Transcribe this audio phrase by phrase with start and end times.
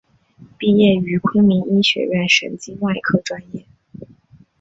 [0.57, 3.67] 毕业于昆明医学院神经外科专业。